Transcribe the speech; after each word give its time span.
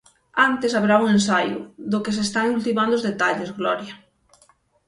Antes, 0.47 0.75
haberá 0.75 0.95
un 1.03 1.07
ensaio, 1.17 1.59
do 1.91 2.03
que 2.03 2.15
se 2.15 2.23
están 2.27 2.47
ultimando 2.57 2.93
os 2.97 3.05
detalles, 3.09 3.53
Gloria... 3.59 3.93